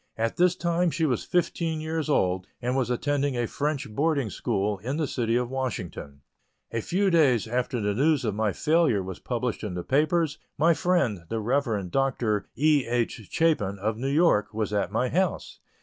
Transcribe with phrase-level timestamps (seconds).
[0.17, 4.79] At this time she was fifteen years old, and was attending a French boarding school
[4.79, 6.21] in the City of Washington.
[6.71, 10.73] A few days after the news of my failure was published in the papers, my
[10.73, 11.91] friend, the Rev.
[11.91, 12.49] Dr.
[12.55, 12.87] E.
[12.87, 13.29] H.
[13.29, 15.59] Chapin, of New York, was at my house.